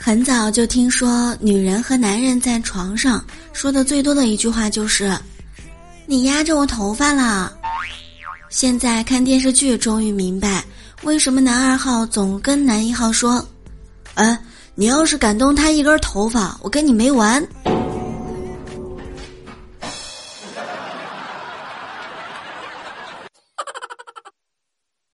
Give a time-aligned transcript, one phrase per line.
[0.00, 5.12] 很早就听说，女人和男人在床上说的最多的一句话就是
[6.06, 7.52] ：“你压着我头发了。”
[8.48, 10.64] 现在看电视剧，终于明白
[11.02, 13.44] 为什么男二号总跟男一号说
[14.14, 14.38] ：“哎，
[14.76, 17.44] 你要是敢动他一根头发，我跟你没完。”